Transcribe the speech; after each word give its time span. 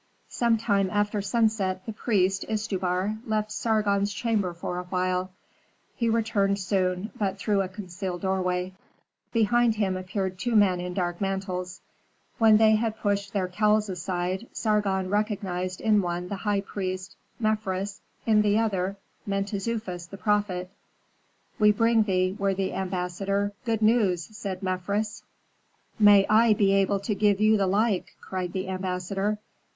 Some 0.29 0.57
time 0.57 0.89
after 0.89 1.21
sunset 1.21 1.85
the 1.85 1.93
priest, 1.93 2.43
Istubar, 2.49 3.19
left 3.27 3.51
Sargon's 3.51 4.11
chamber 4.11 4.51
for 4.51 4.79
a 4.79 4.83
while; 4.85 5.29
he 5.95 6.09
returned 6.09 6.57
soon, 6.57 7.11
but 7.15 7.37
through 7.37 7.61
a 7.61 7.67
concealed 7.67 8.21
doorway. 8.21 8.73
Behind 9.31 9.75
him 9.75 9.95
appeared 9.95 10.39
two 10.39 10.55
men 10.55 10.81
in 10.81 10.95
dark 10.95 11.21
mantles. 11.21 11.81
When 12.39 12.57
they 12.57 12.73
had 12.77 12.97
pushed 12.97 13.31
their 13.31 13.47
cowls 13.47 13.89
aside, 13.89 14.47
Sargon 14.53 15.07
recognized 15.11 15.79
in 15.81 16.01
one 16.01 16.29
the 16.29 16.35
high 16.37 16.61
priest 16.61 17.15
Mefres, 17.39 18.01
in 18.25 18.41
the 18.41 18.57
other 18.57 18.95
Mentezufis 19.27 20.07
the 20.09 20.17
prophet. 20.17 20.71
"We 21.59 21.71
bring 21.71 22.01
thee, 22.05 22.35
worthy 22.39 22.73
ambassador, 22.73 23.53
good 23.65 23.83
news," 23.83 24.23
said 24.35 24.63
Mefres. 24.63 25.21
"May 25.99 26.25
I 26.27 26.55
be 26.55 26.71
able 26.73 26.99
to 27.01 27.13
give 27.13 27.39
you 27.39 27.55
the 27.55 27.67
like," 27.67 28.15
cried 28.19 28.51
the 28.53 28.67
ambassador. 28.67 29.37